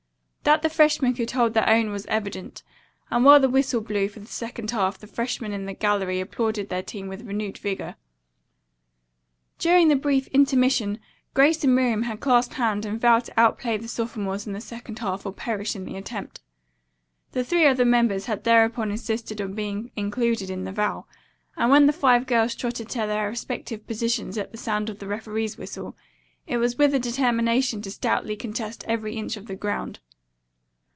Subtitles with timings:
[0.43, 2.63] That the freshmen could hold their own was evident,
[3.11, 6.67] and when the whistle blew for the second half the freshmen in the gallery applauded
[6.67, 7.95] their team with renewed vigor.
[9.59, 10.99] During the brief intermission
[11.35, 14.97] Grace and Miriam had clasped hands and vowed to outplay the sophomores in the second
[14.99, 16.41] half or perish in the attempt.
[17.33, 21.05] The three other members had thereupon insisted on being included in the vow,
[21.55, 25.07] and when the five girls trotted to their respective positions at the sound of the
[25.07, 25.95] referee's whistle,
[26.47, 29.99] it was with a determination to stoutly contest every inch of the ground.